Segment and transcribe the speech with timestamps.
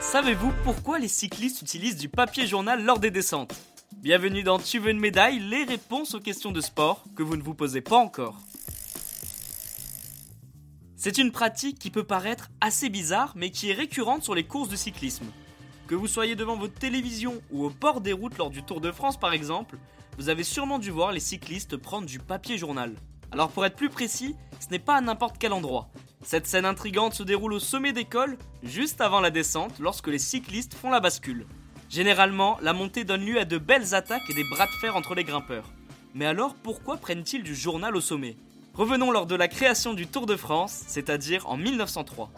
[0.00, 3.54] Savez-vous pourquoi les cyclistes utilisent du papier journal lors des descentes
[3.98, 7.42] Bienvenue dans Tu veux une médaille, les réponses aux questions de sport que vous ne
[7.42, 8.38] vous posez pas encore.
[10.96, 14.68] C'est une pratique qui peut paraître assez bizarre mais qui est récurrente sur les courses
[14.68, 15.26] de cyclisme.
[15.86, 18.92] Que vous soyez devant votre télévision ou au bord des routes lors du Tour de
[18.92, 19.76] France par exemple,
[20.18, 22.94] vous avez sûrement dû voir les cyclistes prendre du papier journal.
[23.32, 25.88] Alors pour être plus précis, ce n'est pas à n'importe quel endroit.
[26.22, 30.18] Cette scène intrigante se déroule au sommet des cols, juste avant la descente, lorsque les
[30.18, 31.46] cyclistes font la bascule.
[31.88, 35.14] Généralement, la montée donne lieu à de belles attaques et des bras de fer entre
[35.14, 35.70] les grimpeurs.
[36.14, 38.36] Mais alors pourquoi prennent-ils du journal au sommet?
[38.74, 42.30] Revenons lors de la création du Tour de France, c'est-à-dire en 1903.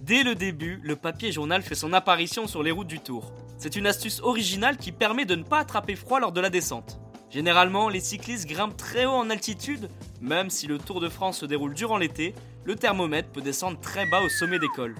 [0.00, 3.32] Dès le début, le papier journal fait son apparition sur les routes du Tour.
[3.58, 7.00] C'est une astuce originale qui permet de ne pas attraper froid lors de la descente.
[7.30, 9.88] Généralement, les cyclistes grimpent très haut en altitude,
[10.20, 14.06] même si le Tour de France se déroule durant l'été, le thermomètre peut descendre très
[14.06, 14.94] bas au sommet des cols.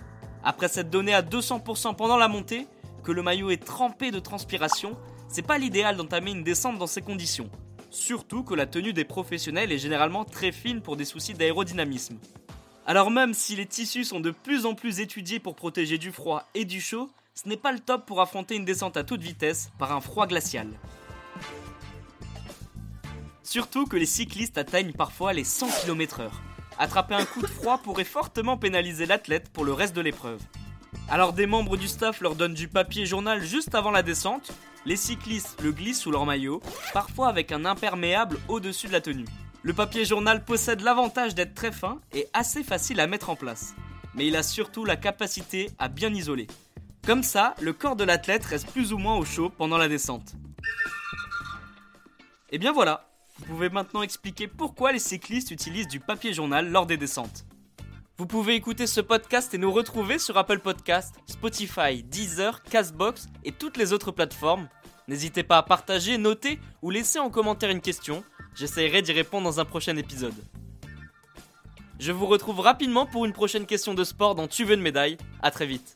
[0.45, 2.67] Après s'être donné à 200% pendant la montée,
[3.03, 4.97] que le maillot est trempé de transpiration,
[5.29, 7.51] c'est pas l'idéal d'entamer une descente dans ces conditions.
[7.91, 12.19] Surtout que la tenue des professionnels est généralement très fine pour des soucis d'aérodynamisme.
[12.87, 16.49] Alors même si les tissus sont de plus en plus étudiés pour protéger du froid
[16.55, 19.71] et du chaud, ce n'est pas le top pour affronter une descente à toute vitesse
[19.79, 20.69] par un froid glacial.
[23.47, 26.31] Surtout que les cyclistes atteignent parfois les 100 km/h.
[26.81, 30.41] Attraper un coup de froid pourrait fortement pénaliser l'athlète pour le reste de l'épreuve.
[31.09, 34.51] Alors des membres du staff leur donnent du papier journal juste avant la descente,
[34.85, 36.61] les cyclistes le glissent sous leur maillot,
[36.93, 39.29] parfois avec un imperméable au-dessus de la tenue.
[39.63, 43.77] Le papier journal possède l'avantage d'être très fin et assez facile à mettre en place.
[44.15, 46.49] Mais il a surtout la capacité à bien isoler.
[47.07, 50.35] Comme ça, le corps de l'athlète reste plus ou moins au chaud pendant la descente.
[52.51, 53.09] Et bien voilà,
[53.39, 57.45] vous pouvez maintenant expliquer pourquoi les cyclistes utilisent du papier journal lors des descentes.
[58.19, 63.53] Vous pouvez écouter ce podcast et nous retrouver sur Apple Podcast, Spotify, Deezer, Castbox et
[63.53, 64.69] toutes les autres plateformes.
[65.07, 69.61] N'hésitez pas à partager, noter ou laisser en commentaire une question J'essaierai d'y répondre dans
[69.61, 70.35] un prochain épisode.
[72.01, 75.19] Je vous retrouve rapidement pour une prochaine question de sport dans Tu veux une médaille.
[75.43, 75.96] À très vite.